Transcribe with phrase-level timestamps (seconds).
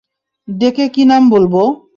[0.47, 1.61] ডেকে কি নাম বলবো?